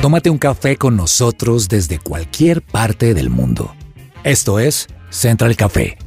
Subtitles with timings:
[0.00, 3.74] Tómate un café con nosotros desde cualquier parte del mundo.
[4.24, 5.98] Esto es Central Café.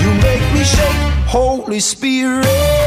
[0.00, 2.77] You make me shake, Holy Spirit.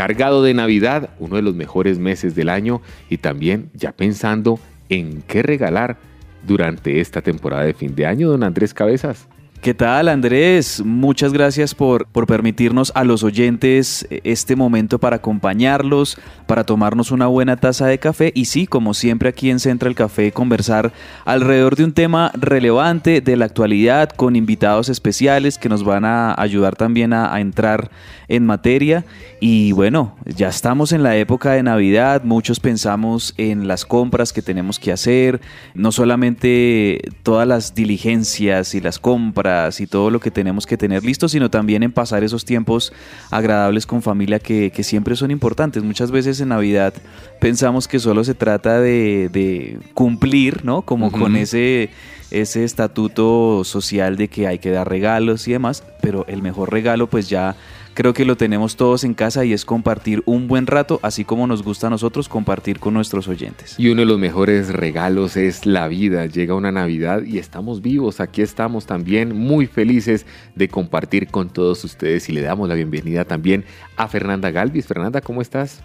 [0.00, 5.20] cargado de Navidad, uno de los mejores meses del año y también ya pensando en
[5.20, 5.98] qué regalar
[6.46, 9.28] durante esta temporada de fin de año, don Andrés Cabezas.
[9.60, 10.82] ¿Qué tal Andrés?
[10.82, 17.26] Muchas gracias por, por, permitirnos a los oyentes este momento para acompañarlos, para tomarnos una
[17.26, 20.94] buena taza de café y sí, como siempre aquí en Central Café, conversar
[21.26, 26.34] alrededor de un tema relevante de la actualidad con invitados especiales que nos van a
[26.40, 27.90] ayudar también a, a entrar
[28.28, 29.04] en materia.
[29.40, 34.40] Y bueno, ya estamos en la época de Navidad, muchos pensamos en las compras que
[34.40, 35.42] tenemos que hacer,
[35.74, 39.49] no solamente todas las diligencias y las compras,
[39.80, 42.92] y todo lo que tenemos que tener listo, sino también en pasar esos tiempos
[43.30, 45.82] agradables con familia que, que siempre son importantes.
[45.82, 46.94] Muchas veces en Navidad
[47.40, 50.82] pensamos que solo se trata de, de cumplir, ¿no?
[50.82, 51.18] Como uh -huh.
[51.18, 51.90] con ese
[52.30, 57.08] ese estatuto social de que hay que dar regalos y demás, pero el mejor regalo
[57.08, 57.56] pues ya
[57.94, 61.46] creo que lo tenemos todos en casa y es compartir un buen rato, así como
[61.46, 63.74] nos gusta a nosotros compartir con nuestros oyentes.
[63.78, 66.26] Y uno de los mejores regalos es la vida.
[66.26, 71.84] Llega una Navidad y estamos vivos, aquí estamos también muy felices de compartir con todos
[71.84, 73.64] ustedes y le damos la bienvenida también
[73.96, 74.86] a Fernanda Galvis.
[74.86, 75.80] Fernanda, ¿cómo estás?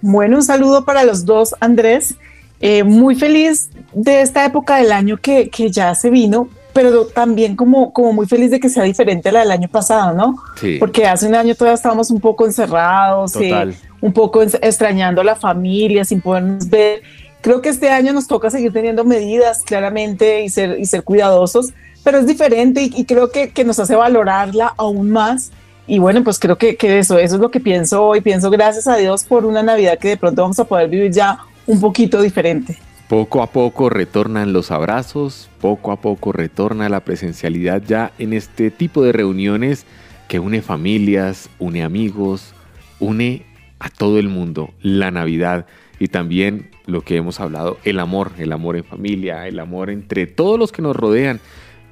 [0.00, 2.16] Bueno, un saludo para los dos, Andrés.
[2.60, 7.54] Eh, muy feliz de esta época del año que, que ya se vino, pero también
[7.54, 10.36] como, como muy feliz de que sea diferente a la del año pasado, ¿no?
[10.60, 10.76] Sí.
[10.78, 15.36] Porque hace un año todavía estábamos un poco encerrados, eh, un poco extrañando a la
[15.36, 17.02] familia, sin podernos ver.
[17.40, 21.72] Creo que este año nos toca seguir teniendo medidas claramente y ser, y ser cuidadosos,
[22.02, 25.52] pero es diferente y, y creo que, que, nos hace valorarla aún más.
[25.86, 28.20] Y bueno, pues creo que, que eso, eso es lo que pienso hoy.
[28.20, 31.38] Pienso gracias a Dios por una Navidad que de pronto vamos a poder vivir ya
[31.66, 32.78] un poquito diferente.
[33.14, 38.72] Poco a poco retornan los abrazos, poco a poco retorna la presencialidad ya en este
[38.72, 39.86] tipo de reuniones
[40.26, 42.54] que une familias, une amigos,
[42.98, 43.46] une
[43.78, 45.66] a todo el mundo, la Navidad
[46.00, 50.26] y también lo que hemos hablado, el amor, el amor en familia, el amor entre
[50.26, 51.38] todos los que nos rodean,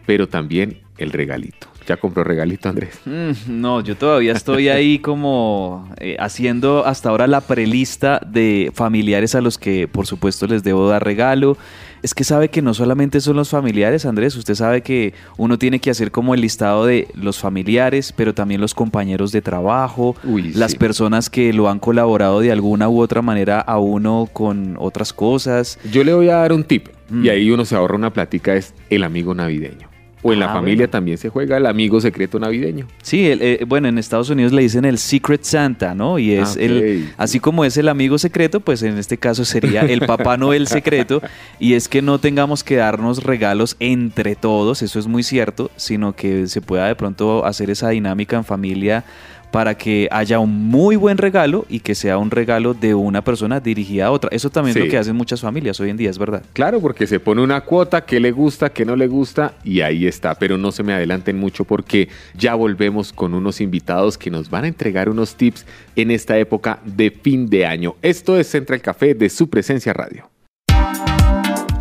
[0.07, 1.72] pero también el regalito.
[1.87, 3.01] ¿Ya compró regalito, Andrés?
[3.05, 9.35] Mm, no, yo todavía estoy ahí como eh, haciendo hasta ahora la prelista de familiares
[9.35, 11.57] a los que por supuesto les debo dar regalo.
[12.03, 15.79] Es que sabe que no solamente son los familiares, Andrés, usted sabe que uno tiene
[15.79, 20.53] que hacer como el listado de los familiares, pero también los compañeros de trabajo, Uy,
[20.55, 20.79] las sí.
[20.79, 25.79] personas que lo han colaborado de alguna u otra manera a uno con otras cosas.
[25.93, 27.27] Yo le voy a dar un tip Mm.
[27.27, 29.92] y ahí uno se ahorra una plática, es el amigo navideño.
[30.25, 30.91] O en la Ah, familia bueno.
[30.91, 32.87] también se juega el amigo secreto navideño.
[33.03, 36.19] Sí, el, eh, bueno, en Estados Unidos le dicen el Secret Santa, ¿no?
[36.19, 39.81] Y es Ah, el, así como es el amigo secreto, pues en este caso sería
[39.83, 41.21] el Papá Noel secreto.
[41.59, 46.15] Y es que no tengamos que darnos regalos entre todos, eso es muy cierto, sino
[46.15, 49.05] que se pueda de pronto hacer esa dinámica en familia
[49.53, 53.61] para que haya un muy buen regalo y que sea un regalo de una persona
[53.61, 54.31] dirigida a otra.
[54.33, 56.43] Eso también es lo que hacen muchas familias hoy en día, es verdad.
[56.55, 60.07] Claro, porque se pone una cuota, qué le gusta, qué no le gusta, y ahí
[60.07, 60.35] está.
[60.35, 64.65] Pero no se me adelanten mucho porque ya volvemos con unos invitados que nos van
[64.65, 67.97] a entregar unos tips en esta época de fin de año.
[68.01, 70.31] Esto es Central Café de su presencia radio.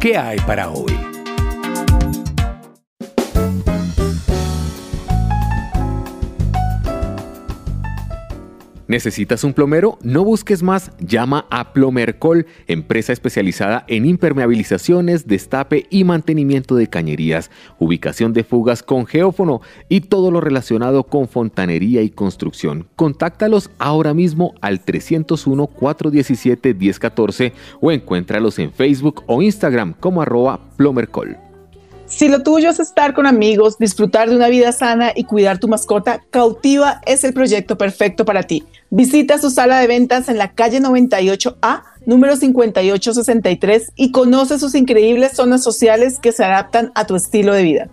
[0.01, 1.10] ¿Qué hay para hoy?
[8.91, 9.97] ¿Necesitas un plomero?
[10.03, 17.51] No busques más, llama a Plomercol, empresa especializada en impermeabilizaciones, destape y mantenimiento de cañerías,
[17.79, 22.85] ubicación de fugas con geófono y todo lo relacionado con fontanería y construcción.
[22.97, 31.50] Contáctalos ahora mismo al 301-417-1014 o encuéntralos en Facebook o Instagram como arroba Plomercol.
[32.11, 35.69] Si lo tuyo es estar con amigos, disfrutar de una vida sana y cuidar tu
[35.69, 38.63] mascota, Cautiva es el proyecto perfecto para ti.
[38.89, 45.31] Visita su sala de ventas en la calle 98A, número 5863 y conoce sus increíbles
[45.31, 47.89] zonas sociales que se adaptan a tu estilo de vida.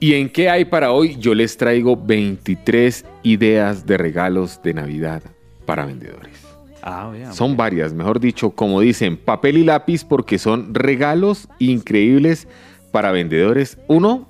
[0.00, 1.16] ¿Y en qué hay para hoy?
[1.18, 5.22] Yo les traigo 23 ideas de regalos de Navidad
[5.64, 6.36] para vendedores.
[6.82, 12.48] Ah, son varias, mejor dicho, como dicen, papel y lápiz porque son regalos increíbles
[12.96, 13.76] para vendedores.
[13.88, 14.26] Uno,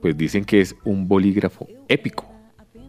[0.00, 2.30] pues dicen que es un bolígrafo épico.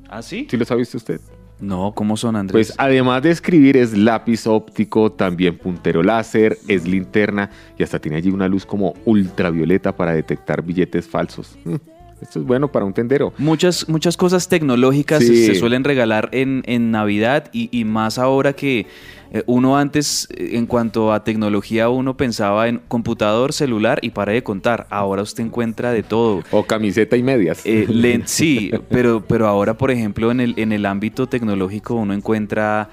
[0.08, 0.46] ¿Ah, sí?
[0.48, 1.20] ¿Sí lo sabe usted?
[1.60, 2.52] No, ¿cómo son, Andrés?
[2.52, 8.18] Pues además de escribir es lápiz óptico, también puntero láser, es linterna y hasta tiene
[8.18, 11.58] allí una luz como ultravioleta para detectar billetes falsos.
[12.22, 13.34] Esto es bueno para un tendero.
[13.40, 18.86] Muchas, muchas cosas tecnológicas se suelen regalar en, en Navidad y, y más ahora que
[19.32, 24.32] eh, uno antes, eh, en cuanto a tecnología, uno pensaba en computador, celular y para
[24.32, 24.88] de contar.
[24.90, 26.42] Ahora usted encuentra de todo.
[26.52, 27.62] O camiseta y medias.
[27.66, 32.90] Eh, sí, pero, pero ahora, por ejemplo, en el, en el ámbito tecnológico uno encuentra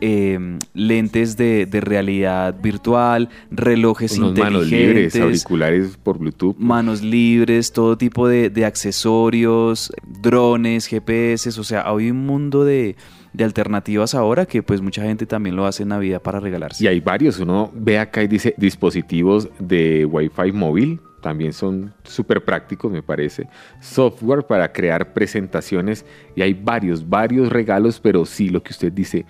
[0.00, 4.44] em, lentes de, realidad virtual, relojes inteligentes.
[4.44, 6.56] Manos libres, auriculares por Bluetooth.
[6.56, 12.96] Manos libres, todo tipo de, de accesorios, drones, GPS, o sea, hay un mundo de
[13.32, 16.84] de alternativas ahora que pues mucha gente también lo hace en Navidad para regalarse.
[16.84, 22.44] Y hay varios, uno ve acá y dice dispositivos de Wi-Fi móvil, también son súper
[22.44, 23.48] prácticos me parece.
[23.80, 26.04] Software para crear presentaciones
[26.34, 29.26] y hay varios, varios regalos, pero sí lo que usted dice,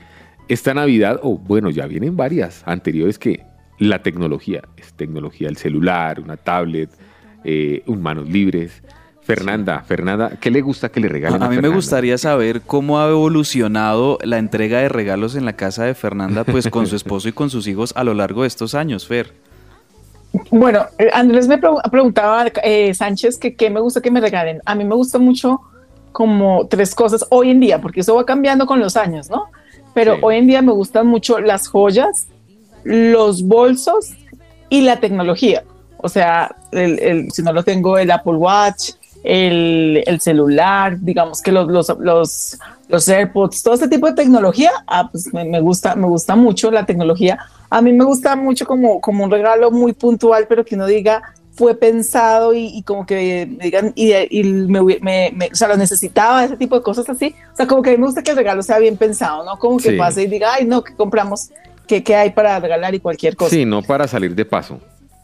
[0.49, 3.45] esta Navidad, o bueno, ya vienen varias anteriores que
[3.79, 6.91] la tecnología, es tecnología, el celular, una tablet,
[7.45, 8.83] eh, manos libres,
[9.23, 11.43] Fernanda, Fernanda, ¿qué le gusta que le regalen?
[11.43, 15.85] A, mí me gustaría saber cómo ha evolucionado la entrega de regalos en la casa
[15.85, 18.75] de Fernanda, pues con su esposo y con sus hijos a lo largo de estos
[18.75, 19.33] años, Fer.
[20.51, 24.61] Bueno, eh, Andrés me preguntaba, eh, Sánchez, que qué me gusta que me regalen.
[24.65, 25.61] A mí me gusta mucho
[26.13, 29.47] como tres cosas hoy en día, porque eso va cambiando con los años, ¿no?
[29.93, 32.29] Pero hoy en día me gustan mucho las joyas,
[32.85, 34.13] los bolsos
[34.69, 35.65] y la tecnología.
[35.99, 41.89] O sea, si no lo tengo, el Apple Watch, el, celular, digamos que los, los,
[41.99, 42.59] los,
[42.89, 46.87] los, AirPods, todo este tipo de tecnología, ah, pues me, gusta, me gusta mucho la
[46.87, 47.39] tecnología.
[47.69, 51.23] A mí me gusta mucho como, como un regalo muy puntual, pero que uno diga,
[51.53, 54.81] fue pensado y, como que digan, y, me,
[55.53, 57.35] o sea, lo necesitaba, ese tipo de cosas así.
[57.53, 59.59] O sea, como que a mí me gusta que el regalo sea bien pensado, ¿no?
[59.59, 61.51] Como que pase y diga, ay, no, que compramos,
[61.87, 63.51] que, que hay para regalar y cualquier cosa.
[63.51, 64.81] Sí, no para salir de paso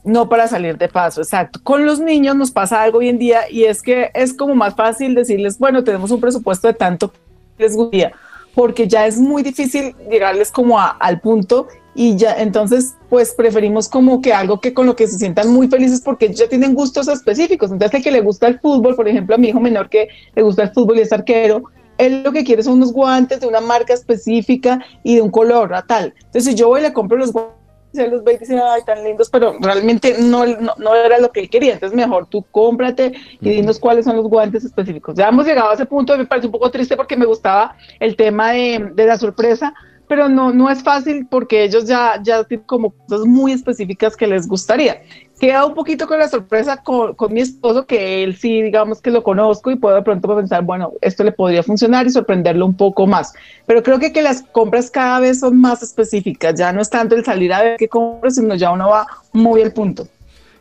[0.06, 1.61] no para salir de paso, exacto.
[1.62, 4.75] Con los niños nos pasa algo hoy en día y es que es como más
[4.75, 7.12] fácil decirles, bueno, tenemos un presupuesto de tanto
[7.58, 8.12] les gustaría,
[8.55, 14.20] porque ya es muy difícil llegarles como al punto y ya entonces pues preferimos como
[14.20, 17.73] que algo que con lo que se sientan muy felices porque ya tienen gustos específicos.
[17.73, 20.43] Entonces el que le gusta el fútbol, por ejemplo, a mi hijo menor que le
[20.43, 21.64] gusta el fútbol y es arquero,
[21.99, 25.73] él lo que quiere son unos guantes de una marca específica y de un color,
[25.88, 26.14] tal.
[26.19, 27.66] Entonces si yo voy y le compro los guantes
[28.02, 31.50] se los ve y ay, tan lindos, pero realmente no, no, era lo que él
[31.50, 31.75] quería.
[31.75, 35.16] Entonces, mejor tú cómprate y dinos cuáles son los guantes específicos.
[35.16, 38.16] Ya hemos llegado a ese punto, me parece un poco triste porque me gustaba el
[38.16, 39.75] tema de, de la sorpresa,
[40.08, 44.26] pero no, no es fácil porque ellos ya, ya tienen como cosas muy específicas que
[44.26, 45.02] les gustaría.
[45.38, 49.11] Queda un poquito con la sorpresa con, con, mi esposo, que él sí, digamos que
[49.11, 52.75] lo conozco y puedo de pronto pensar, bueno, esto le podría funcionar y sorprenderlo un
[52.75, 53.35] poco más.
[53.67, 57.15] Pero creo que, que las compras cada vez son más específicas, ya no es tanto
[57.15, 60.09] el salir a ver qué compras, sino ya uno va muy al punto.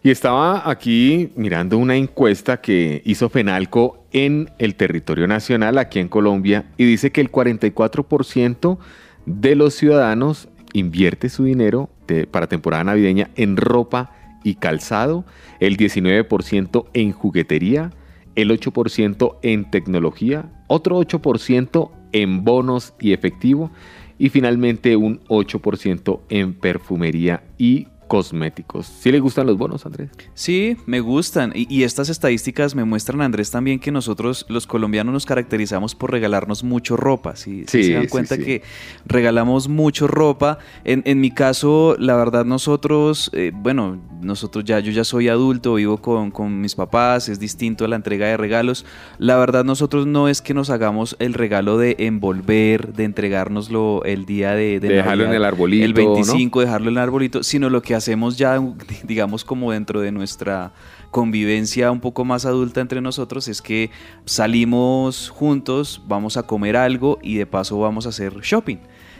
[0.04, 6.09] Y estaba aquí mirando una encuesta que hizo Fenalco en el territorio nacional, aquí en
[6.09, 8.78] Colombia, y dice que el 44%
[9.26, 11.90] de los ciudadanos invierte su dinero
[12.30, 14.11] para temporada navideña en ropa
[14.45, 15.25] y calzado,
[15.59, 17.92] el 19% en juguetería,
[18.35, 23.71] el 8% en tecnología, otro 8% en bonos y efectivo
[24.18, 28.85] y finalmente un 8% en perfumería y cosméticos.
[28.85, 30.09] ¿Sí le gustan los bonos, Andrés?
[30.33, 31.52] Sí, me gustan.
[31.56, 36.64] Y, estas estadísticas me muestran, Andrés, también que nosotros, los colombianos, nos caracterizamos por regalarnos
[36.64, 37.35] mucho ropa.
[37.35, 37.64] ¿sí?
[37.68, 38.64] sí se dan cuenta que
[39.06, 40.59] regalamos mucho ropa.
[40.83, 45.76] En, en, mi caso, la verdad, nosotros, eh, bueno, nosotros ya, yo ya soy adulto,
[45.76, 48.85] vivo con, con, mis papás, es distinto a la entrega de regalos.
[49.18, 54.26] La verdad, nosotros no es que nos hagamos el regalo de envolver, de entregárnoslo el
[54.26, 55.85] día de, de, dejarlo en el arbolito.
[55.85, 58.62] El 25, dejarlo en el arbolito, sino lo que hacemos ya,
[59.04, 60.71] digamos, como dentro de nuestra
[61.09, 63.90] convivencia un poco más adulta entre nosotros es que
[64.26, 68.78] salimos juntos, vamos a comer algo y de paso vamos a hacer shopping.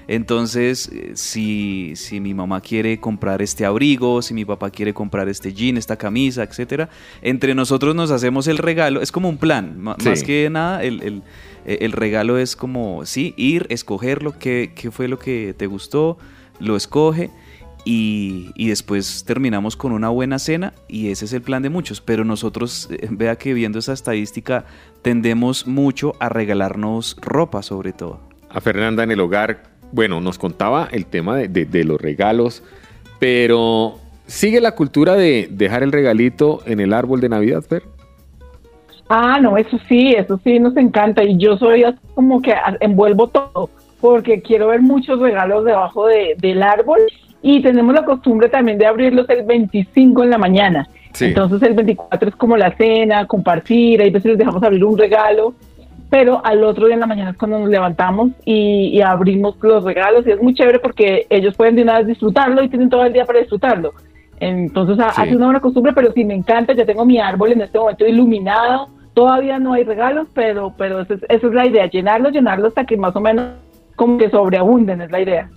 [0.08, 5.28] Entonces, eh, si, si, mi mamá quiere comprar este abrigo, si mi papá quiere comprar
[5.30, 6.90] este jean, esta camisa, etcétera,
[7.24, 9.02] entre nosotros nos hacemos el regalo.
[9.02, 11.24] Es como un plan, más que nada, el, el,
[11.66, 16.20] el, regalo es como, sí, ir, escoger lo que, qué fue lo que te gustó,
[16.60, 17.32] lo escoge
[17.86, 22.02] y, después terminamos con una buena cena y ese es el plan de muchos.
[22.02, 24.66] Pero nosotros, eh, vea que viendo esa estadística,
[25.04, 28.20] tendemos mucho a regalarnos ropa sobre todo.
[28.50, 32.64] A Fernanda en el hogar, bueno, nos contaba el tema de, los regalos,
[33.20, 37.84] pero ¿sigue la cultura de dejar el regalito en el árbol de Navidad, Fer?
[39.10, 41.84] Ah, no, eso sí, eso sí nos encanta y yo soy
[42.16, 43.70] como que envuelvo todo
[44.02, 47.00] porque quiero ver muchos regalos debajo del árbol
[47.48, 50.90] y tenemos la costumbre también de abrirlos el 25 en la mañana.
[51.20, 55.54] Entonces el 24 es como la cena, compartir, hay veces les dejamos abrir un regalo,
[56.10, 60.26] pero al otro día en la mañana es cuando nos levantamos y, abrimos los regalos
[60.26, 63.14] y es muy chévere porque ellos pueden de una vez disfrutarlo y tienen todo el
[63.14, 63.94] día para disfrutarlo.
[64.40, 67.62] Entonces ha sido una buena costumbre, pero sí me encanta, ya tengo mi árbol en
[67.62, 71.86] este momento iluminado, todavía no hay regalos, pero, pero esa es, esa es la idea,
[71.86, 73.50] llenarlo, llenarlo hasta que más o menos
[73.96, 75.50] como que sobreabunden, es la idea.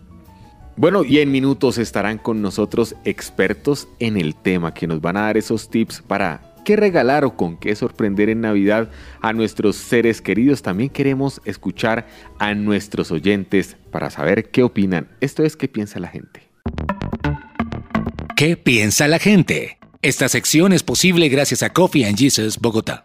[0.79, 5.23] Bueno, y en minutos estarán con nosotros expertos en el tema que nos van a
[5.23, 8.89] dar esos tips para qué regalar o con qué sorprender en Navidad
[9.21, 10.63] a nuestros seres queridos.
[10.63, 12.07] También queremos escuchar
[12.39, 15.09] a nuestros oyentes para saber qué opinan.
[15.21, 16.49] Esto es qué piensa la gente.
[18.37, 19.79] ¿Qué piensa la gente?
[20.01, 23.05] Esta sección es posible gracias a Coffee and Jesus Bogotá.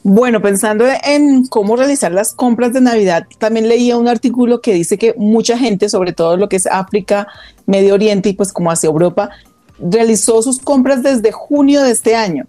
[0.03, 4.97] Bueno, pensando en cómo realizar las compras de Navidad, también leía un artículo que dice
[4.97, 7.29] que mucha gente, sobre todo lo que es África,
[7.67, 9.29] Medio Oriente y pues como hacia Europa,
[9.79, 12.47] realizó sus compras desde junio de este año.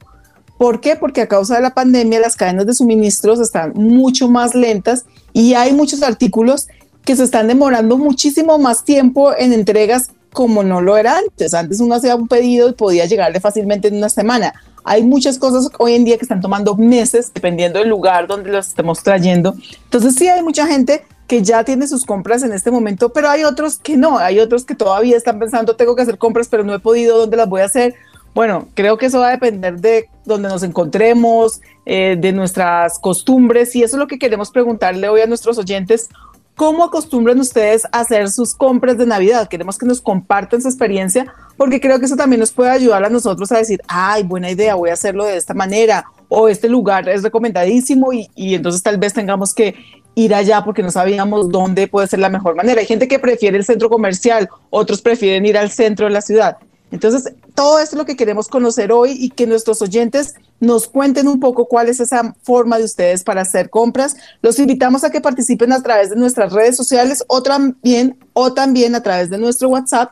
[0.57, 0.95] ¿Por qué?
[0.95, 5.53] Porque a causa de la pandemia las cadenas de suministros están mucho más lentas y
[5.53, 6.67] hay muchos artículos
[7.05, 11.53] que se están demorando muchísimo más tiempo en entregas como no lo era antes.
[11.53, 14.53] Antes uno hacía un pedido y podía llegarle fácilmente en una semana.
[14.83, 18.67] Hay muchas cosas hoy en día que están tomando meses dependiendo del lugar donde los
[18.67, 19.55] estemos trayendo.
[19.85, 23.43] Entonces sí hay mucha gente que ya tiene sus compras en este momento, pero hay
[23.43, 26.73] otros que no, hay otros que todavía están pensando, tengo que hacer compras, pero no
[26.73, 27.95] he podido, ¿dónde las voy a hacer?
[28.37, 33.75] Bueno, creo que eso va a depender de donde nos encontremos, eh, de nuestras costumbres
[33.75, 36.07] y eso es lo que queremos preguntarle hoy a nuestros oyentes.
[36.55, 39.47] ¿Cómo acostumbran ustedes a hacer sus compras de Navidad?
[39.47, 43.09] Queremos que nos compartan su experiencia porque creo que eso también nos puede ayudar a
[43.09, 47.09] nosotros a decir, ay, buena idea, voy a hacerlo de esta manera o este lugar
[47.09, 49.73] es recomendadísimo y, y entonces tal vez tengamos que
[50.13, 52.81] ir allá porque no sabíamos dónde puede ser la mejor manera.
[52.81, 56.57] Hay gente que prefiere el centro comercial, otros prefieren ir al centro de la ciudad.
[56.91, 61.27] Entonces, todo esto es lo que queremos conocer hoy y que nuestros oyentes nos cuenten
[61.27, 64.15] un poco cuál es esa forma de ustedes para hacer compras.
[64.41, 68.95] Los invitamos a que participen a través de nuestras redes sociales o también, o también
[68.95, 70.11] a través de nuestro WhatsApp,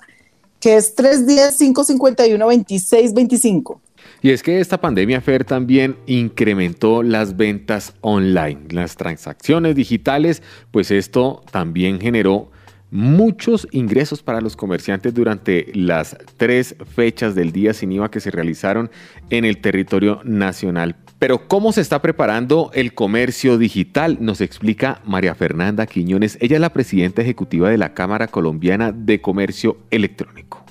[0.59, 3.79] que es 310-551-2625.
[4.21, 10.41] Y es que esta pandemia, Fer, también incrementó las ventas online, las transacciones digitales,
[10.71, 12.49] pues esto también generó
[12.91, 18.31] muchos ingresos para los comerciantes durante las tres fechas del día sin IVA que se
[18.31, 18.89] realizaron
[19.29, 20.95] en el territorio nacional.
[21.19, 24.17] Pero ¿cómo se está preparando el comercio digital?
[24.19, 26.37] Nos explica María Fernanda Quiñones.
[26.41, 30.64] Ella es la presidenta ejecutiva de la Cámara Colombiana de Comercio Electrónico.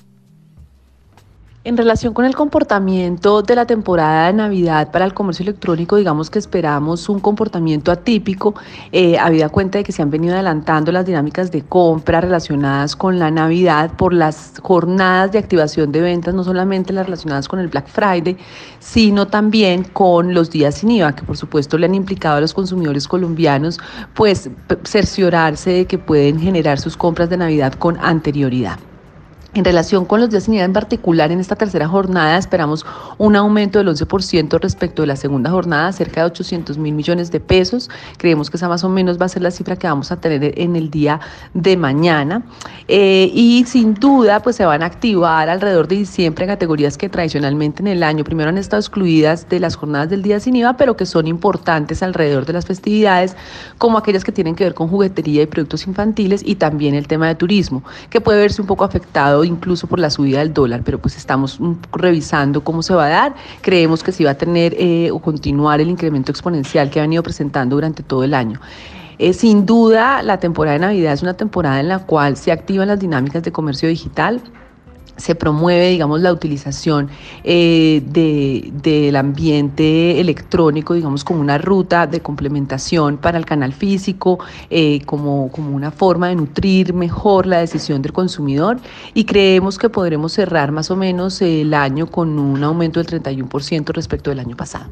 [1.65, 6.29] En relación con el comportamiento de la temporada de Navidad para el comercio electrónico, digamos
[6.29, 8.53] que esperamos un comportamiento atípico,
[8.91, 13.17] eh, habida cuenta de que se han venido adelantando las dinámicas de compra relacionadas con
[13.17, 17.67] la Navidad por las jornadas de activación de ventas, no solamente las relacionadas con el
[17.67, 18.37] Black Friday,
[18.77, 22.53] sino también con los días sin IVA, que por supuesto le han implicado a los
[22.53, 23.79] consumidores colombianos,
[24.13, 24.51] pues
[24.83, 28.77] cerciorarse de que pueden generar sus compras de Navidad con anterioridad.
[29.55, 32.85] En relación con los días sin IVA en particular, en esta tercera jornada esperamos
[33.17, 37.39] un aumento del 11% respecto de la segunda jornada, cerca de 800 mil millones de
[37.39, 37.89] pesos.
[38.17, 40.59] Creemos que esa más o menos va a ser la cifra que vamos a tener
[40.59, 41.21] en el día
[41.53, 42.43] de mañana.
[42.89, 47.81] Eh, y sin duda, pues se van a activar alrededor de diciembre categorías que tradicionalmente
[47.81, 50.97] en el año primero han estado excluidas de las jornadas del día sin IVA, pero
[50.97, 53.37] que son importantes alrededor de las festividades,
[53.77, 57.29] como aquellas que tienen que ver con juguetería y productos infantiles y también el tema
[57.29, 60.99] de turismo, que puede verse un poco afectado incluso por la subida del dólar, pero
[60.99, 61.59] pues estamos
[61.93, 63.35] revisando cómo se va a dar.
[63.61, 67.23] Creemos que sí va a tener eh, o continuar el incremento exponencial que ha venido
[67.23, 68.59] presentando durante todo el año.
[69.17, 72.89] Eh, sin duda, la temporada de Navidad es una temporada en la cual se activan
[72.89, 74.41] las dinámicas de comercio digital
[75.17, 77.09] se promueve, digamos, la utilización
[77.43, 85.01] eh, del ambiente electrónico, digamos, como una ruta de complementación para el canal físico, eh,
[85.05, 88.77] como, como una forma de nutrir mejor la decisión del consumidor
[89.13, 93.93] y creemos que podremos cerrar más o menos el año con un aumento del 31%
[93.93, 94.85] respecto del año pasado.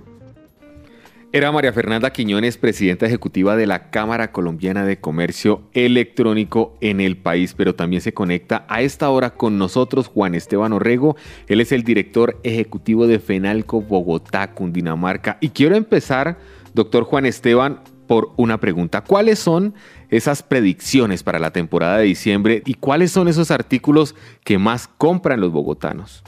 [1.35, 7.17] Era María Fernanda Quiñones, presidenta ejecutiva de la Cámara Colombiana de Comercio Electrónico en el
[7.17, 11.15] país, pero también se conecta a esta hora con nosotros Juan Esteban Orrego.
[11.47, 15.39] Él es el director ejecutivo de FENALCO Bogotá, Cundinamarca.
[15.41, 16.37] Y quiero empezar,
[16.75, 19.03] doctor Juan Esteban, por una pregunta.
[19.03, 19.73] ¿Cuáles son
[20.11, 24.13] esas predicciones para la temporada de diciembre y cuáles son esos artículos
[24.43, 26.23] que más compran los bogotanos?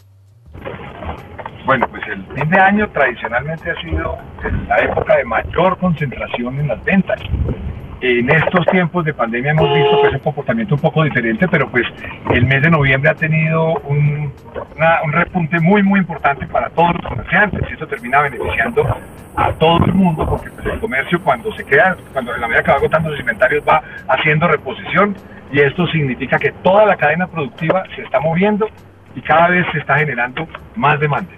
[1.66, 4.18] Bueno, pues el fin de año tradicionalmente ha sido
[4.68, 7.20] la época de mayor concentración en las ventas.
[8.02, 11.68] En estos tiempos de pandemia hemos visto que es un comportamiento un poco diferente, pero
[11.72, 11.88] pues
[12.32, 14.32] el mes de noviembre ha tenido un,
[15.12, 18.84] repunte muy, muy importante para todos los comerciantes y eso termina beneficiando
[19.36, 22.64] a todo el mundo porque pues, el comercio cuando se queda, cuando en la medida
[22.64, 25.16] que va agotando sus inventarios va haciendo reposición
[25.52, 28.68] y esto significa que toda la cadena productiva se está moviendo
[29.16, 31.32] y cada vez se está generando más demanda.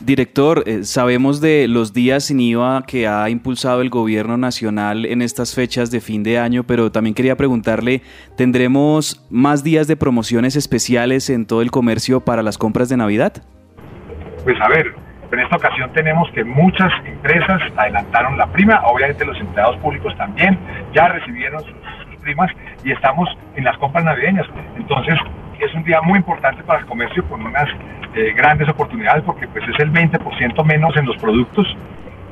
[0.00, 5.22] Director, eh, sabemos de los días sin IVA que ha impulsado el gobierno nacional en
[5.22, 8.02] estas fechas de fin de año, pero también quería preguntarle,
[8.36, 13.42] ¿tendremos más días de promociones especiales en todo el comercio para las compras de Navidad?
[14.44, 14.94] Pues a ver,
[15.32, 20.58] en esta ocasión tenemos que muchas empresas adelantaron la prima, obviamente los empleados públicos también
[20.94, 21.72] ya recibieron sus,
[22.10, 22.50] sus primas
[22.84, 24.46] y estamos en las compras navideñas.
[24.76, 25.18] Entonces,
[25.60, 27.68] es un día muy importante para el comercio con unas
[28.14, 31.66] eh, grandes oportunidades porque pues es el 20% menos en los productos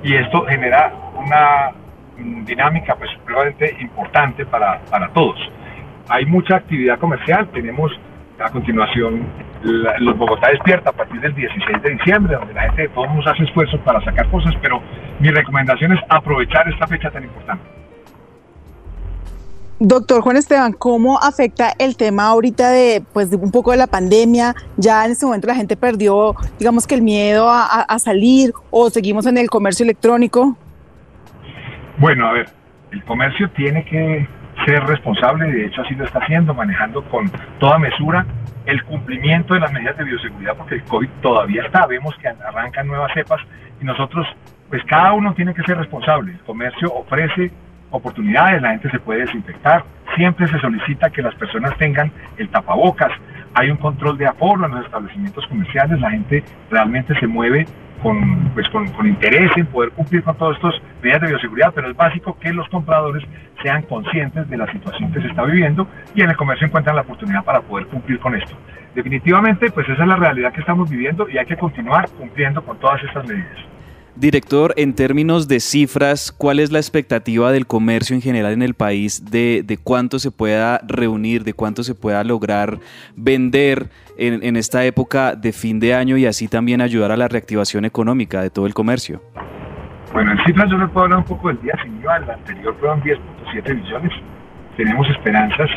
[0.03, 1.73] y esto genera una
[2.19, 3.11] mm, dinámica pues
[3.81, 5.39] importante para, para todos.
[6.09, 7.91] Hay mucha actividad comercial, tenemos
[8.39, 9.27] a continuación
[9.63, 13.27] los Bogotá despierta a partir del 16 de diciembre, donde la gente de todos nos
[13.27, 14.83] hace esfuerzos para sacar cosas, pero
[15.21, 17.65] mi recomendación es aprovechar esta fecha tan importante.
[19.81, 24.55] Doctor Juan Esteban, ¿cómo afecta el tema ahorita de, pues, un poco de la pandemia?
[24.77, 29.27] Ya en este momento la gente perdió, digamos que el miedo a, salir o seguimos
[29.27, 30.57] en el comercio electrónico.
[31.99, 32.49] Bueno, a ver,
[32.93, 34.29] el comercio tiene que
[34.65, 38.25] ser responsable de hecho así lo está haciendo, manejando con toda mesura
[38.67, 42.87] el cumplimiento de las medidas de bioseguridad porque el COVID todavía está, vemos que arrancan
[42.87, 43.41] nuevas cepas
[43.81, 44.27] y nosotros,
[44.71, 46.33] pues cada uno tiene que ser responsable.
[46.33, 47.51] El comercio ofrece
[47.95, 49.85] oportunidades, la gente se puede desinfectar,
[50.17, 53.13] siempre se solicita que las personas tengan el tapabocas,
[53.55, 57.67] hay un control de aforo en los establecimientos comerciales, la gente realmente se mueve
[58.03, 61.97] con, pues, con, interés en poder cumplir con todas estas medidas de bioseguridad, pero es
[61.97, 63.25] básico que los compradores
[63.63, 67.03] sean conscientes de la situación que se está viviendo y en el comercio encuentran la
[67.03, 68.55] oportunidad para poder cumplir con esto.
[68.95, 72.79] Definitivamente, pues esa es la realidad que estamos viviendo y hay que continuar cumpliendo con
[72.79, 73.59] todas estas medidas.
[74.17, 78.75] Director, en términos de cifras, ¿cuál es la expectativa del comercio en general en el
[78.75, 82.79] país de, cuánto se pueda reunir, de cuánto se pueda lograr
[83.17, 87.85] vender en, esta época de fin de año y así también ayudar a la reactivación
[87.85, 89.21] económica de todo el comercio?
[90.13, 93.03] Bueno, en cifras yo le puedo hablar un poco del día sin IVA, anterior fueron
[93.03, 94.13] 10.7 millones.
[94.77, 95.69] Tenemos esperanzas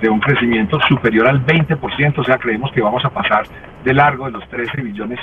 [0.00, 3.44] de un crecimiento superior al 20%, o sea, creemos que vamos a pasar
[3.84, 5.20] de largo de los 13 millones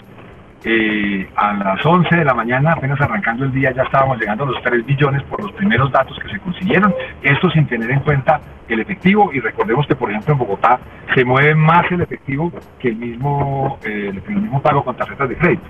[0.65, 4.48] eh, a las 11 de la mañana, apenas arrancando el día, ya estábamos llegando a
[4.48, 6.93] los 3 billones por los primeros datos que se consiguieron.
[7.24, 9.32] Esto sin tener en cuenta el efectivo.
[9.34, 10.80] Y recordemos que, por ejemplo, en Bogotá
[11.15, 15.38] se mueve más el efectivo que el mismo, eh, el mismo pago con tarjetas de
[15.38, 15.63] crédito.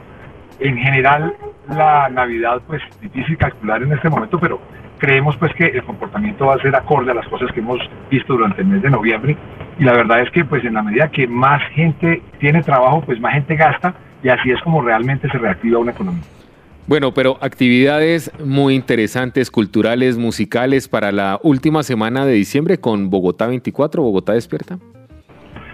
[0.60, 1.36] En general,
[1.70, 4.60] la Navidad, pues difícil calcular en este momento, pero
[4.98, 8.34] creemos pues que el comportamiento va a ser acorde a las cosas que hemos visto
[8.34, 9.38] durante el mes de noviembre.
[9.78, 13.20] Y la verdad es que, pues en la medida que más gente tiene trabajo, pues
[13.22, 16.24] más gente gasta y así es como realmente se reactiva una economía.
[16.88, 23.46] Bueno, pero actividades muy interesantes, culturales, musicales para la última semana de diciembre con Bogotá
[23.46, 24.80] 24, Bogotá Despierta.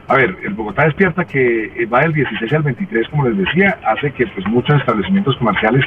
[0.08, 3.80] A ver, el Bogotá Despierta que eh, va del 16 al 23, como les decía,
[3.86, 5.86] hace que pues, muchos establecimientos comerciales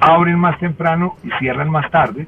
[0.00, 2.26] abren más temprano y cierran más tarde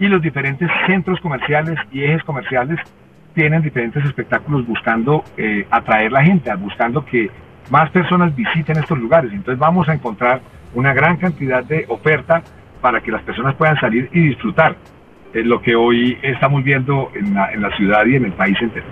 [0.00, 2.80] y los diferentes centros comerciales y ejes comerciales
[3.34, 7.30] tienen diferentes espectáculos buscando eh, atraer la gente, buscando que
[7.72, 9.32] más personas visiten estos lugares.
[9.32, 10.42] Entonces vamos a encontrar
[10.74, 12.42] una gran cantidad de oferta
[12.82, 14.76] para que las personas puedan salir y disfrutar
[15.32, 18.58] de lo que hoy estamos viendo en la, en la ciudad y en el país
[18.60, 18.84] entero.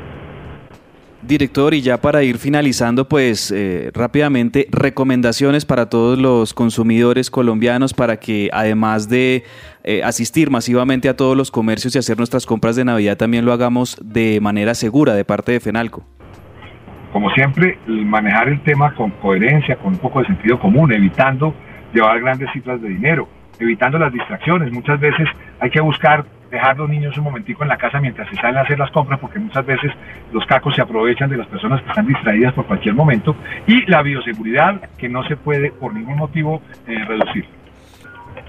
[1.21, 7.93] Director, y ya para ir finalizando, pues eh, rápidamente, recomendaciones para todos los consumidores colombianos
[7.93, 9.45] para que además de
[9.85, 13.53] eh, asistir masivamente a todos los comercios y hacer nuestras compras de Navidad, también lo
[13.53, 16.03] hagamos de manera segura de parte de FENALCO.
[17.13, 21.55] Como siempre, manejar el tema con coherencia, con un poco de sentido común, evitando
[21.93, 24.73] llevar grandes cifras de dinero, evitando las distracciones.
[24.73, 28.37] Muchas veces hay que buscar dejar los niños un momentico en la casa mientras se
[28.37, 29.93] salen a hacer las compras, porque muchas veces
[30.33, 34.03] los cacos se aprovechan de las personas que están distraídas por cualquier momento, y la
[34.03, 37.60] bioseguridad que no se puede por ningún motivo eh, reducir.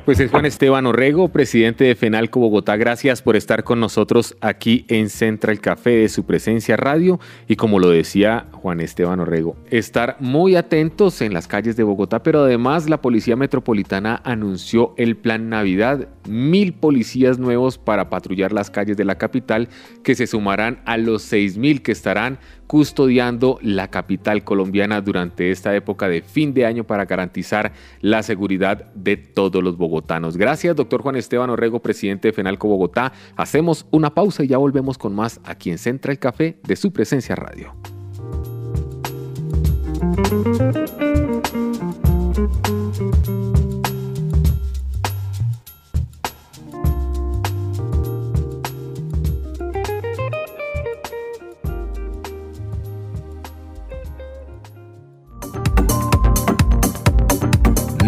[0.05, 2.75] Pues es Juan Esteban Orrego, presidente de FENALCO Bogotá.
[2.75, 7.19] Gracias por estar con nosotros aquí en Central Café de su presencia radio.
[7.47, 12.23] Y como lo decía Juan Esteban Orrego, estar muy atentos en las calles de Bogotá,
[12.23, 18.71] pero además la Policía Metropolitana anunció el Plan Navidad, mil policías nuevos para patrullar las
[18.71, 19.69] calles de la capital,
[20.03, 22.39] que se sumarán a los seis mil que estarán
[22.71, 28.93] custodiando la capital colombiana durante esta época de fin de año para garantizar la seguridad
[28.93, 30.37] de todos los bogotanos.
[30.37, 33.11] Gracias, doctor Juan Esteban Orrego, presidente de FENALCO Bogotá.
[33.35, 37.35] Hacemos una pausa y ya volvemos con más aquí en Central Café de su presencia
[37.35, 37.75] radio.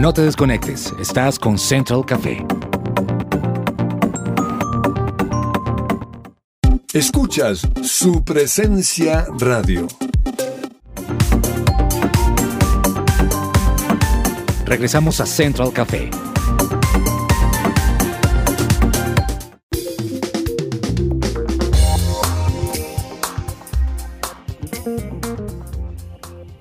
[0.03, 2.45] No te desconectes, estás con Central Café.
[6.91, 9.87] Escuchas su presencia radio.
[14.65, 16.09] Regresamos a Central Café.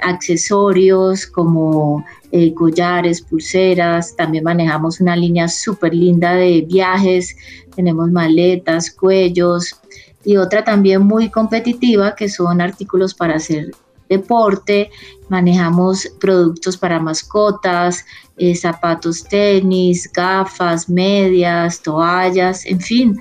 [0.00, 4.16] accesorios como eh, collares, pulseras.
[4.16, 7.36] También manejamos una línea súper linda de viajes.
[7.76, 9.80] Tenemos maletas, cuellos
[10.24, 13.70] y otra también muy competitiva que son artículos para hacer
[14.12, 14.90] deporte,
[15.32, 18.04] manejamos productos para mascotas,
[18.36, 23.18] eh, zapatos tenis, gafas, medias, toallas, en fin,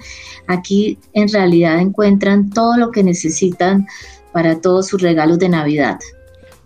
[0.47, 3.87] aquí en realidad encuentran todo lo que necesitan
[4.33, 5.99] para todos sus regalos de Navidad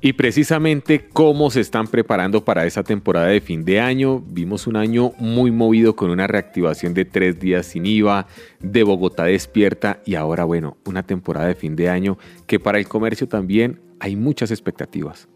[0.01, 4.21] y precisamente cómo se están preparando para esa temporada de fin de año.
[4.27, 8.27] Vimos un año muy movido con una reactivación de tres días sin IVA,
[8.59, 12.87] de Bogotá despierta y ahora bueno, una temporada de fin de año que para el
[12.87, 15.27] comercio también hay muchas expectativas.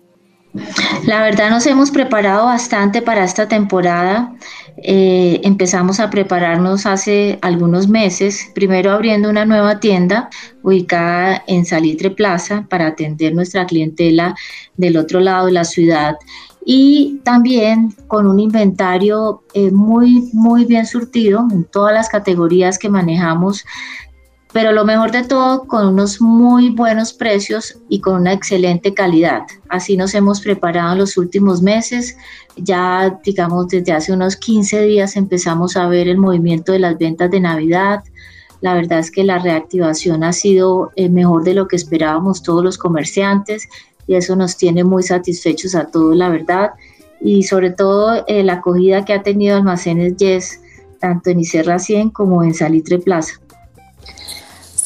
[1.05, 4.33] La verdad nos hemos preparado bastante para esta temporada.
[4.77, 10.29] Eh, empezamos a prepararnos hace algunos meses, primero abriendo una nueva tienda
[10.63, 14.35] ubicada en Salitre Plaza para atender nuestra clientela
[14.77, 16.15] del otro lado de la ciudad
[16.65, 22.89] y también con un inventario eh, muy, muy bien surtido en todas las categorías que
[22.89, 23.65] manejamos
[24.51, 29.43] pero lo mejor de todo con unos muy buenos precios y con una excelente calidad.
[29.69, 32.17] Así nos hemos preparado en los últimos meses.
[32.55, 37.29] Ya, digamos, desde hace unos 15 días empezamos a ver el movimiento de las ventas
[37.29, 38.03] de Navidad.
[38.62, 42.63] La verdad es que la reactivación ha sido eh, mejor de lo que esperábamos todos
[42.63, 43.69] los comerciantes
[44.07, 46.71] y eso nos tiene muy satisfechos a todos, la verdad.
[47.21, 50.62] Y sobre todo eh, la acogida que ha tenido Almacenes Yes,
[50.99, 53.39] tanto en Icerra 100 como en Salitre Plaza.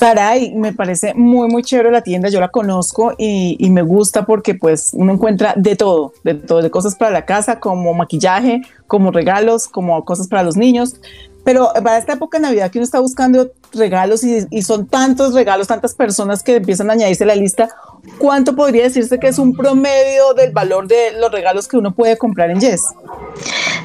[0.03, 4.25] Saray, me parece muy, muy chévere la tienda, yo la conozco y, y, me gusta
[4.25, 8.63] porque pues uno encuentra de todo, de todo, de cosas para la casa, como maquillaje,
[8.85, 10.95] como regalos, como cosas para los niños.
[11.43, 15.67] Pero para esta época de Navidad que uno está buscando regalos y, son tantos regalos,
[15.67, 17.69] tantas personas que empiezan a añadirse a la lista,
[18.17, 22.17] ¿cuánto podría decirse que es un promedio del valor de los regalos que uno puede
[22.17, 22.81] comprar en Yes?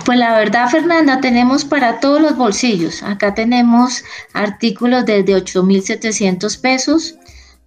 [0.04, 3.02] Pues la verdad, Fernanda, tenemos para todos los bolsillos.
[3.02, 7.16] Acá tenemos artículos desde 8.700 pesos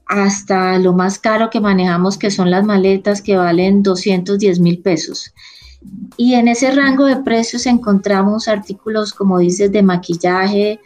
[0.07, 5.33] hasta lo más caro que manejamos, que son las maletas que valen 210 mil pesos.
[6.17, 10.79] Y en ese rango de precios encontramos artículos, como dices, de maquillaje,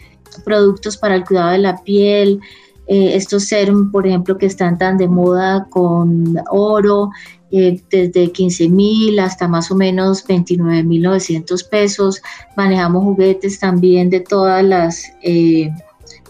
[0.43, 2.39] productos para el cuidado de la piel,
[2.87, 7.09] eh, estos serum, por ejemplo, que están tan de moda con oro,
[7.51, 12.21] eh, desde 15 mil hasta más o menos 29 mil 900 pesos.
[12.55, 15.71] Manejamos juguetes también de todas las, eh,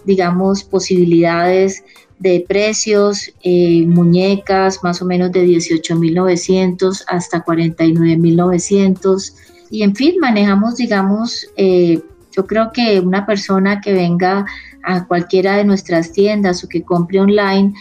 [0.06, 1.84] digamos, posibilidades
[2.20, 9.34] de precios, eh, muñecas más o menos de 18.900 hasta 49.900
[9.70, 12.02] y en fin, manejamos, digamos, eh,
[12.32, 14.46] yo creo que una persona que venga
[14.84, 17.74] a cualquiera de nuestras tiendas o que compre online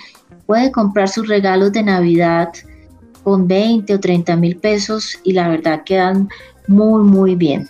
[0.46, 2.50] puede comprar sus regalos de Navidad
[3.22, 6.28] con 20 o 30 mil pesos y la verdad quedan
[6.66, 7.68] muy, muy bien.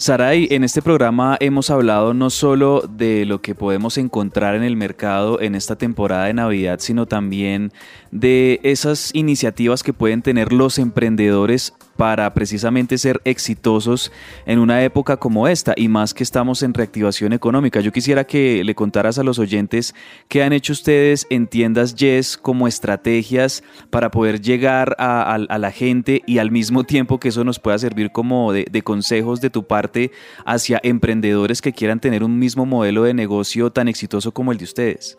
[0.00, 4.74] Saray, en este programa hemos hablado no solo de lo que podemos encontrar en el
[4.74, 7.70] mercado en esta temporada de Navidad, sino también
[8.10, 14.10] de esas iniciativas que pueden tener los emprendedores para precisamente ser exitosos
[14.46, 17.80] en una época como esta y más que estamos en reactivación económica.
[17.80, 19.94] Yo quisiera que le contaras a los oyentes
[20.26, 26.22] qué han hecho ustedes en tiendas Yes como estrategias para poder llegar a, la gente
[26.26, 29.66] y al mismo tiempo que eso nos pueda servir como de, de consejos de tu
[29.66, 30.10] parte
[30.46, 34.64] hacia emprendedores que quieran tener un mismo modelo de negocio tan exitoso como el de
[34.64, 35.18] ustedes.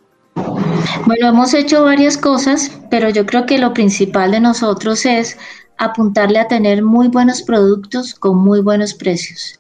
[1.06, 5.38] Bueno, hemos hecho varias cosas, pero yo creo que lo principal de nosotros es
[5.82, 9.60] apuntarle a tener muy buenos productos con muy buenos precios,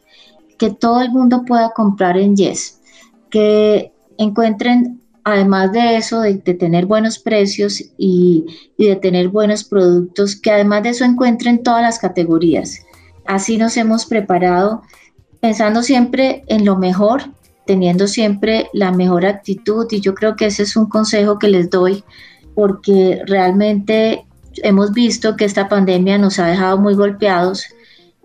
[0.59, 2.79] que todo el mundo pueda comprar en Yes,
[3.31, 8.45] que encuentren, además de eso, de, tener buenos precios y,
[8.77, 12.77] y de tener buenos productos, que además de eso encuentren todas las categorías.
[13.25, 14.83] Así nos hemos preparado
[15.39, 17.23] pensando siempre en lo mejor,
[17.65, 21.71] teniendo siempre la mejor actitud y yo creo que ese es un consejo que les
[21.71, 22.03] doy
[22.53, 24.27] porque realmente
[24.63, 27.65] hemos visto que esta pandemia nos ha dejado muy golpeados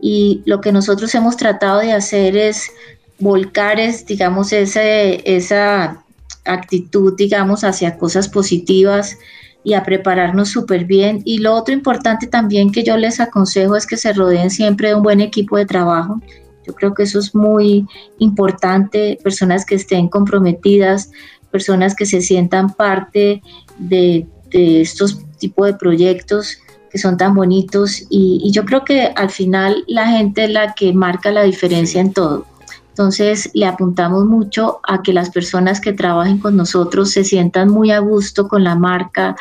[0.01, 2.71] y lo que nosotros hemos tratado de hacer es
[3.19, 6.05] volcar, digamos, ese, esa
[6.45, 9.19] actitud, digamos, hacia cosas positivas
[9.65, 11.23] y a prepararnos súper bien.
[11.25, 14.95] Y lo otro importante también que yo les aconsejo es que se rodeen siempre de
[14.95, 16.21] un buen equipo de trabajo.
[16.67, 17.87] Yo creo que eso es muy
[18.19, 21.11] importante, personas que estén comprometidas,
[21.51, 23.43] personas que se sientan parte
[23.79, 26.59] de, de estos tipos de proyectos
[26.91, 30.93] que son tan bonitos y, yo creo que al final la gente es la que
[30.93, 32.47] marca la diferencia en todo.
[32.89, 37.91] Entonces le apuntamos mucho a que las personas que trabajen con nosotros se sientan muy
[37.91, 39.37] a gusto con la marca,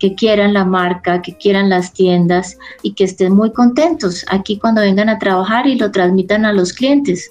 [0.00, 4.80] que quieran la marca, que quieran las tiendas y que estén muy contentos aquí cuando
[4.80, 7.30] vengan a trabajar y lo transmitan a los clientes.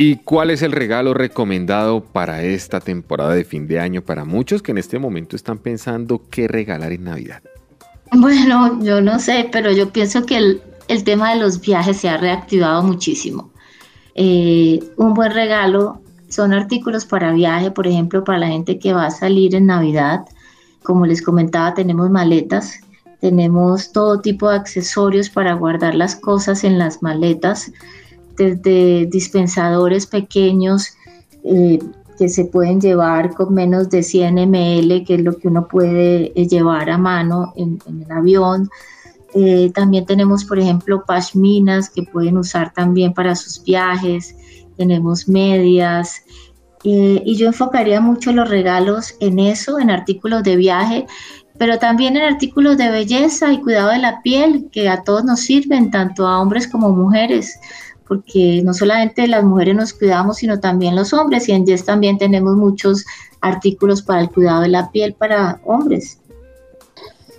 [0.00, 4.62] ¿Y cuál es el regalo recomendado para esta temporada de fin de año para muchos
[4.62, 7.42] que en este momento están pensando qué regalar en Navidad?
[8.12, 12.16] Bueno, yo no sé, pero yo pienso que el, tema de los viajes se ha
[12.16, 13.50] reactivado muchísimo.
[14.14, 19.06] Eh, un buen regalo son artículos para viaje, por ejemplo, para la gente que va
[19.06, 20.20] a salir en Navidad.
[20.84, 22.78] Como les comentaba, tenemos maletas,
[23.20, 27.72] tenemos todo tipo de accesorios para guardar las cosas en las maletas
[28.38, 30.94] desde dispensadores pequeños
[31.44, 31.78] eh,
[32.18, 36.32] que se pueden llevar con menos de 100 ml, que es lo que uno puede
[36.34, 38.70] eh, llevar a mano en, el avión.
[39.34, 44.34] Eh, también tenemos, por ejemplo, pashminas que pueden usar también para sus viajes.
[44.76, 46.22] Tenemos medias.
[46.84, 51.06] y yo enfocaría mucho los regalos en eso, en artículos de viaje,
[51.58, 55.40] pero también en artículos de belleza y cuidado de la piel, que a todos nos
[55.40, 57.58] sirven, tanto a hombres como mujeres
[58.08, 62.18] porque no solamente las mujeres nos cuidamos, sino también los hombres, y en Yes también
[62.18, 63.04] tenemos muchos
[63.40, 66.18] artículos para el cuidado de la piel para hombres.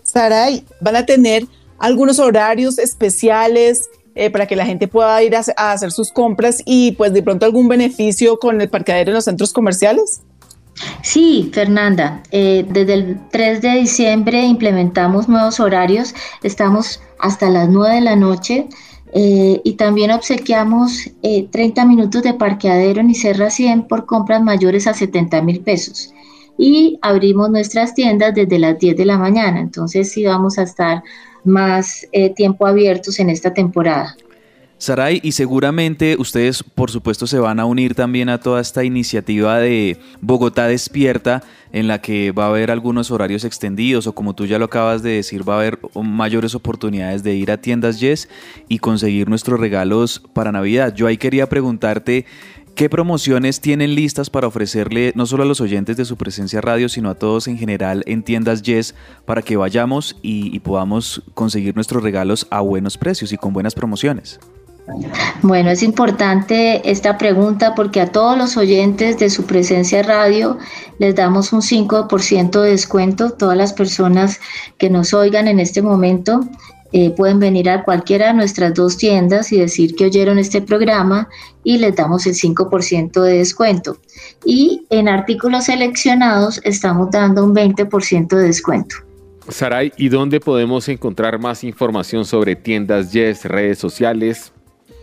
[0.03, 1.45] Saray, van a tener
[1.77, 6.61] algunos horarios especiales eh, para que la gente pueda ir a, a, hacer sus compras
[6.65, 10.21] y pues de pronto algún beneficio con el parqueadero en los centros comerciales?
[11.01, 17.95] Sí, Fernanda, eh, desde el 3 de diciembre implementamos nuevos horarios, estamos hasta las 9
[17.95, 18.67] de la noche
[19.13, 21.09] eh, y también obsequiamos
[21.51, 26.13] 30 minutos de parqueadero en Icerra 100 por compras mayores a 70 mil pesos.
[26.57, 31.03] Y abrimos nuestras tiendas desde las 10 de la mañana, entonces sí vamos a estar
[31.45, 34.15] más tiempo abiertos en esta temporada.
[34.79, 39.59] Saray, y seguramente ustedes, por supuesto, se van a unir también a toda esta iniciativa
[39.59, 44.45] de Bogotá Despierta, en la que va a haber algunos horarios extendidos, o como tú
[44.45, 48.29] ya lo acabas de decir, va a haber mayores oportunidades de ir a tiendas Yes
[48.69, 50.95] y conseguir nuestros regalos para Navidad.
[50.95, 52.25] Yo ahí quería preguntarte.
[52.73, 56.87] ¿Qué promociones tienen listas para ofrecerle no solo a los oyentes de su presencia radio,
[56.87, 62.01] sino a todos en general en tiendas Yes para que vayamos y podamos conseguir nuestros
[62.01, 64.39] regalos a buenos precios y con buenas promociones?
[65.41, 70.57] Bueno, es importante esta pregunta porque a todos los oyentes de su presencia radio
[70.97, 73.31] les damos un 5% de descuento.
[73.31, 74.39] Todas las personas
[74.77, 76.41] que nos oigan en este momento
[76.91, 81.29] eh, pueden venir a cualquiera de nuestras dos tiendas y decir que oyeron este programa
[81.63, 83.97] y les damos el 5% de descuento.
[84.43, 88.95] Y en artículos seleccionados estamos dando un 20% de descuento.
[89.47, 94.51] Saray, ¿y dónde podemos encontrar más información sobre tiendas Yes, redes sociales?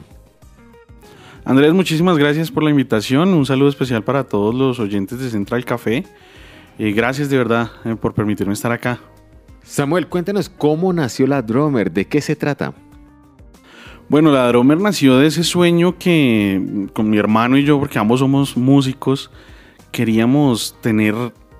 [1.43, 3.33] Andrés, muchísimas gracias por la invitación.
[3.33, 6.05] Un saludo especial para todos los oyentes de Central Café.
[6.79, 9.01] Y gracias de verdad eh, por permitirme estar acá.
[9.61, 12.73] Samuel, cuéntanos cómo nació la Drummer, de qué se trata.
[14.07, 18.19] Bueno, la Dromer nació de ese sueño que con mi hermano y yo, porque ambos
[18.19, 19.31] somos músicos,
[19.91, 21.15] queríamos tener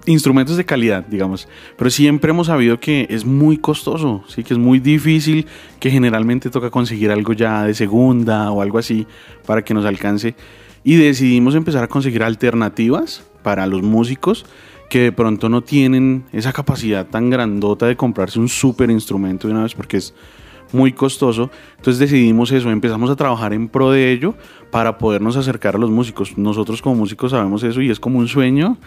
[0.06, 1.48] instrumentos de calidad, digamos.
[1.76, 5.48] Pero siempre hemos sabido que es muy costoso, sí, que es muy difícil,
[5.80, 9.08] que generalmente toca conseguir algo ya de segunda o algo así
[9.48, 10.36] para que nos alcance.
[10.84, 14.46] Y decidimos empezar a conseguir alternativas para los músicos
[14.88, 19.56] que de pronto no tienen esa capacidad tan grandota de comprarse un súper instrumento de
[19.56, 20.14] una vez porque es
[20.71, 21.49] muy costoso.
[21.78, 24.36] Entonces decidimos eso, empezamos a trabajar en pro de ello
[24.71, 26.38] para podernos acercar a los músicos.
[26.38, 28.78] Nosotros como músicos sabemos eso y es como un sueño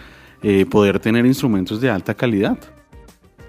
[0.41, 2.57] eh, poder tener instrumentos de alta calidad.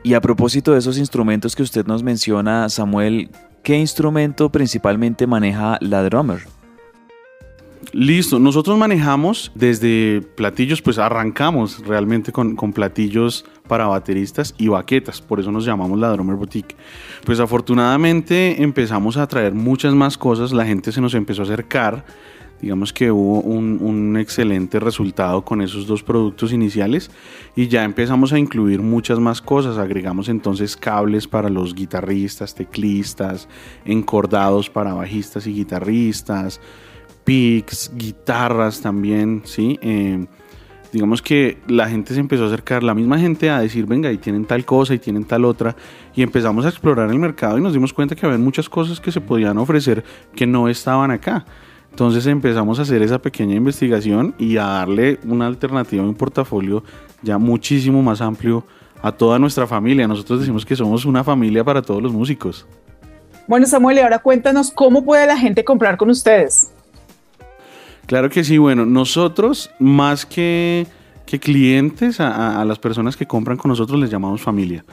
[0.02, 3.30] Y a propósito de esos instrumentos que usted nos menciona, Samuel,
[3.62, 6.60] ¿qué instrumento principalmente maneja la drummer?
[7.92, 15.20] Listo, nosotros manejamos desde platillos, pues arrancamos realmente con, con, platillos para bateristas y baquetas,
[15.20, 16.76] por eso nos llamamos la Drummer Boutique.
[17.24, 22.05] Pues afortunadamente empezamos a traer muchas más cosas, la gente se nos empezó a acercar,
[22.62, 27.11] digamos que hubo un, un excelente resultado con esos dos productos iniciales
[27.57, 33.48] y ya empezamos a incluir muchas más cosas, agregamos entonces cables para los guitarristas, teclistas,
[33.85, 36.60] encordados para bajistas y guitarristas,
[37.25, 39.79] picks, guitarras también, ¿sí?
[39.83, 40.27] Eh,
[40.92, 44.18] digamos que la gente se empezó a acercar, la misma gente a decir, venga, y
[44.18, 45.77] tienen tal cosa y tienen tal otra,
[46.14, 49.12] y empezamos a explorar el mercado y nos dimos cuenta que había muchas cosas que
[49.12, 50.04] se podían ofrecer
[50.35, 51.44] que no estaban acá.
[51.90, 56.85] Entonces empezamos a hacer esa pequeña investigación y a darle una alternativa, un portafolio
[57.23, 58.64] ya muchísimo más amplio
[59.02, 60.06] a toda nuestra familia.
[60.06, 62.66] Nosotros decimos que somos una familia para todos los músicos.
[63.48, 66.71] Bueno, Samuel, y ahora cuéntanos cómo puede la gente comprar con ustedes.
[68.11, 70.85] Claro que sí, bueno, nosotros más que,
[71.40, 74.85] clientes, a, las personas que compran con nosotros les llamamos familia.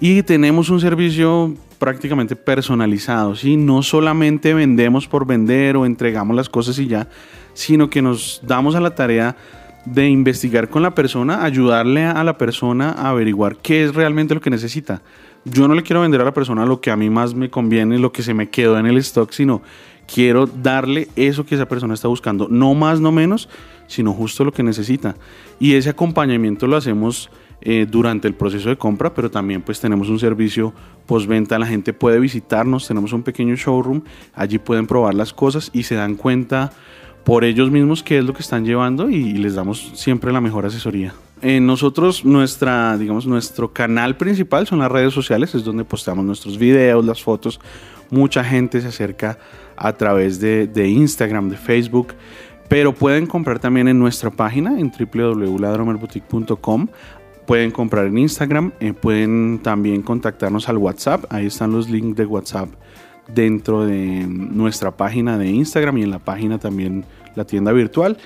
[0.00, 3.58] Y tenemos un servicio prácticamente personalizado, ¿sí?
[3.58, 7.10] No solamente vendemos por vender o entregamos las cosas y ya,
[7.52, 9.36] sino que nos damos a la tarea
[9.84, 14.40] de investigar con la persona, ayudarle a la persona a averiguar qué es realmente lo
[14.40, 15.02] que necesita.
[15.44, 17.98] Yo no le quiero vender a la persona lo que a mí más me conviene,
[17.98, 19.60] lo que se me quedó en el stock, sino
[20.06, 23.48] quiero darle eso que esa persona está buscando, no más, no menos,
[23.86, 25.16] sino justo lo que necesita.
[25.60, 27.30] Y ese acompañamiento lo hacemos
[27.60, 30.72] eh, durante el proceso de compra, pero también pues tenemos un servicio
[31.06, 34.02] postventa, la gente puede visitarnos, tenemos un pequeño showroom,
[34.34, 36.72] allí pueden probar las cosas y se dan cuenta
[37.24, 40.66] por ellos mismos qué es lo que están llevando y, les damos siempre la mejor
[40.66, 41.14] asesoría.
[41.40, 46.58] Eh, nosotros, nuestra, digamos, nuestro canal principal son las redes sociales, es donde posteamos nuestros
[46.58, 47.60] videos, las fotos.
[48.12, 49.38] Mucha gente se acerca
[49.74, 52.14] a través de, Instagram, de Facebook,
[52.68, 56.88] pero pueden comprar también en nuestra página en www.ladromerboutique.com.
[57.46, 62.26] Pueden comprar en Instagram, eh, pueden también contactarnos al WhatsApp, ahí están los links de
[62.26, 62.68] WhatsApp
[63.34, 67.04] dentro de nuestra página de Instagram y en la página también
[67.34, 68.18] la tienda virtual.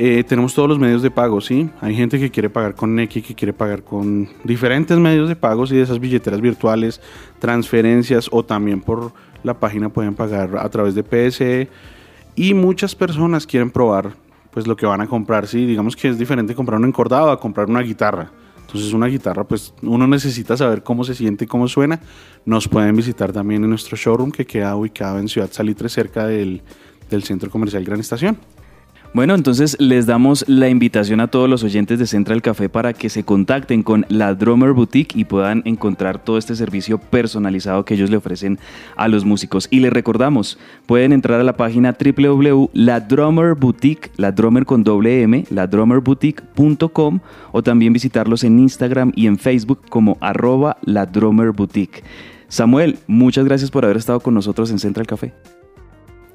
[0.00, 1.68] Eh, tenemos todos los medios de pago, ¿sí?
[1.80, 5.64] Hay gente que quiere pagar con Neki, que quiere pagar con diferentes medios de pago,
[5.64, 7.00] y de esas billeteras virtuales,
[7.40, 11.68] transferencias o también por la página pueden pagar a través de PSE.
[12.36, 14.12] Y muchas personas quieren probar
[14.52, 15.66] pues lo que van a comprar, ¿sí?
[15.66, 18.30] Digamos que es diferente comprar un encordado a comprar una guitarra.
[18.60, 21.98] Entonces una guitarra, pues uno necesita saber cómo se siente y cómo suena.
[22.44, 26.62] Nos pueden visitar también en nuestro showroom que queda ubicado en Ciudad Salitre, cerca del
[27.24, 28.38] Centro Comercial Gran Estación.
[29.14, 33.08] Bueno, entonces les damos la invitación a todos los oyentes de Central Café para que
[33.08, 38.10] se contacten con la Drummer Boutique y puedan encontrar todo este servicio personalizado que ellos
[38.10, 38.58] le ofrecen
[38.96, 39.66] a los músicos.
[39.70, 47.20] Y les recordamos, pueden entrar a la página www.ladrummerboutique, la drummer con doble M, ladrummerboutique.com
[47.52, 52.04] o también visitarlos en Instagram y en Facebook como arroba la Drummer Boutique.
[52.48, 55.32] Samuel, muchas gracias por haber estado con nosotros en Central Café.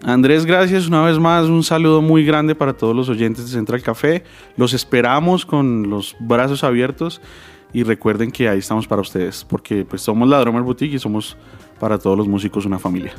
[0.06, 1.45] Andrés, gracias una vez más.
[1.45, 4.24] Un saludo muy grande para todos los oyentes de Central Café.
[4.58, 7.22] Los esperamos con los brazos abiertos
[7.72, 11.38] y recuerden que ahí estamos para ustedes, porque pues somos la Drummer Boutique y somos
[11.80, 13.14] para todos los músicos una familia.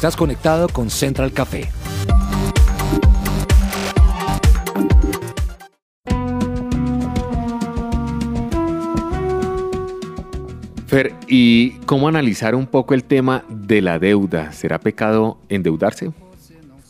[0.00, 1.68] Estás conectado con Central Café.
[10.86, 14.52] Fer, ¿y cómo analizar un poco el tema de la deuda?
[14.52, 16.10] ¿Será pecado endeudarse?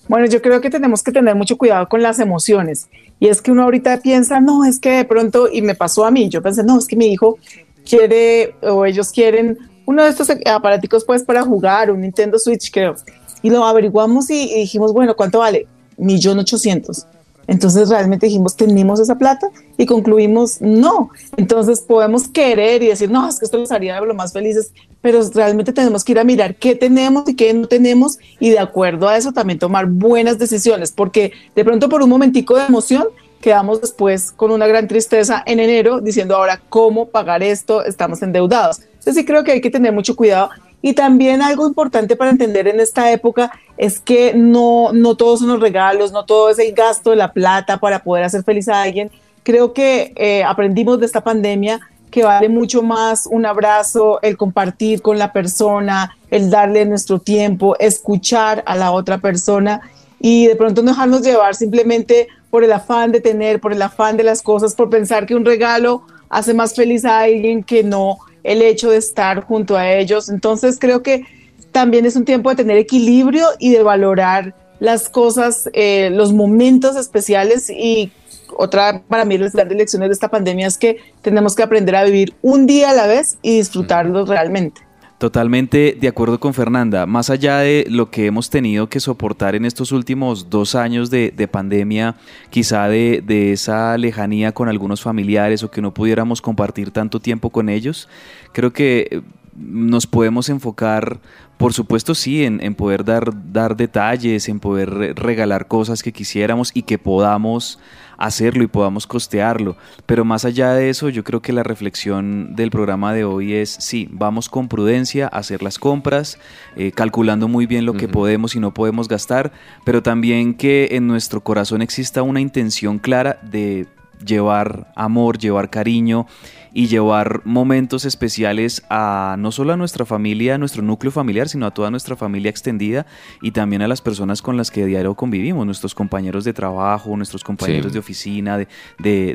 [0.07, 2.89] Bueno, yo creo que tenemos que tener mucho cuidado con las emociones.
[3.19, 6.13] Y es que uno ahorita piensa, no, es que de pronto, y me pasó a
[6.13, 7.39] mí, yo pensé, no, es que mi hijo
[7.85, 9.59] quiere o ellos quieren
[9.91, 12.95] uno de estos aparaticos pues para jugar, un Nintendo Switch creo.
[13.43, 15.66] Y lo averiguamos y, dijimos, bueno, ¿cuánto vale?
[15.97, 17.07] Millón ochocientos.
[17.49, 19.49] Entonces realmente dijimos, ¿tenemos esa plata?
[19.76, 21.11] Y concluimos, no.
[21.36, 25.28] Entonces podemos querer y decir, no, es que esto nos haría lo más felices, pero
[25.34, 29.09] realmente tenemos que ir a mirar qué tenemos y qué no tenemos y de acuerdo
[29.09, 33.09] a eso también tomar buenas decisiones, porque de pronto por un momentico de emoción
[33.41, 38.82] quedamos después con una gran tristeza en enero diciendo ahora cómo pagar esto, estamos endeudados.
[39.01, 40.51] Entonces sí creo que hay que tener mucho cuidado.
[40.82, 45.48] Y también algo importante para entender en esta época es que no, no todos son
[45.48, 48.82] los regalos, no todo es el gasto de la plata para poder hacer feliz a
[48.82, 49.11] alguien.
[49.42, 51.80] Creo que eh, aprendimos de esta pandemia
[52.11, 57.76] que vale mucho más un abrazo, el compartir con la persona, el darle nuestro tiempo,
[57.78, 59.80] escuchar a la otra persona
[60.18, 64.16] y de pronto no dejarnos llevar simplemente por el afán de tener, por el afán
[64.16, 68.18] de las cosas, por pensar que un regalo hace más feliz a alguien que no
[68.45, 70.28] el hecho de estar junto a ellos.
[70.28, 71.24] Entonces creo que
[71.72, 76.97] también es un tiempo de tener equilibrio y de valorar las cosas, eh, los momentos
[76.97, 78.12] especiales y
[78.57, 82.05] otra para mí las grandes lecciones de esta pandemia es que tenemos que aprender a
[82.05, 84.80] vivir un día a la vez y disfrutarlo realmente.
[85.21, 87.05] Totalmente de acuerdo con Fernanda.
[87.05, 91.31] Más allá de lo que hemos tenido que soportar en estos últimos dos años de,
[91.47, 92.16] pandemia,
[92.49, 97.68] quizá de, esa lejanía con algunos familiares o que no pudiéramos compartir tanto tiempo con
[97.68, 98.09] ellos,
[98.55, 99.23] creo que
[99.57, 101.20] nos podemos enfocar,
[101.59, 106.70] por supuesto sí, en, en, poder dar, dar detalles, en poder regalar cosas que quisiéramos
[106.74, 107.78] y que podamos
[108.20, 109.76] hacerlo y podamos costearlo.
[110.07, 113.70] Pero más allá de eso, yo creo que la reflexión del programa de hoy es,
[113.70, 116.38] sí, vamos con prudencia a hacer las compras,
[116.76, 119.53] eh, calculando muy bien lo que podemos y no podemos gastar,
[119.84, 123.86] pero también que en nuestro corazón exista una intención clara de
[124.24, 126.26] llevar amor, llevar cariño
[126.73, 131.66] y llevar momentos especiales a no solo a nuestra familia, a nuestro núcleo familiar, sino
[131.66, 133.07] a toda nuestra familia extendida
[133.41, 137.45] y también a las personas con las que diario convivimos, nuestros compañeros de trabajo, nuestros
[137.45, 138.68] compañeros de oficina, de,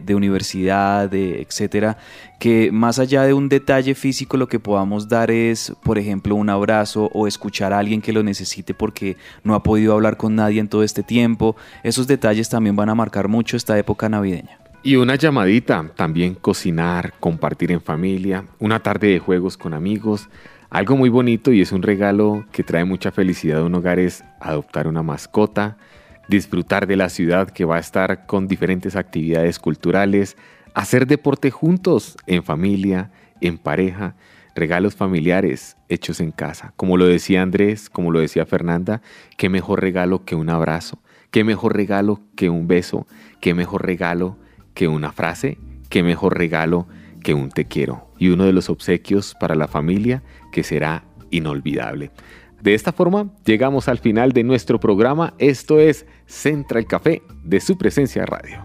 [0.03, 1.97] de, universidad, de etcétera,
[2.39, 6.49] que más allá de un detalle físico lo que podamos dar es, por ejemplo, un
[6.49, 10.59] abrazo o escuchar a alguien que lo necesite porque no ha podido hablar con nadie
[10.59, 11.55] en todo este tiempo.
[11.83, 14.59] Esos detalles también van a marcar mucho esta época navideña.
[14.85, 20.29] Y una llamadita, también cocinar, compartir en familia, una tarde de juegos con amigos.
[20.69, 24.23] Algo muy bonito y es un regalo que trae mucha felicidad a un hogar es
[24.39, 25.77] adoptar una mascota,
[26.29, 30.37] disfrutar de la ciudad que va a estar con diferentes actividades culturales,
[30.75, 33.09] hacer deporte juntos, en familia,
[33.41, 34.13] en pareja,
[34.53, 36.73] regalos familiares hechos en casa.
[36.75, 39.01] Como lo decía Andrés, como lo decía Fernanda,
[39.35, 40.99] qué mejor regalo que un abrazo,
[41.31, 43.07] qué mejor regalo que un beso,
[43.41, 44.37] qué mejor regalo
[44.75, 45.57] que una frase,
[45.89, 46.87] qué mejor regalo
[47.23, 50.21] que un te quiero y uno de los obsequios para la familia
[50.51, 52.11] que será inolvidable.
[52.61, 55.33] De esta forma llegamos al final de nuestro programa.
[55.39, 58.64] Esto es Central Café de su presencia radio.